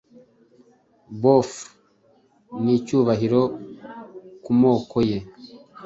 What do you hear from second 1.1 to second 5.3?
Beowulf nicyubahiro kumoko ye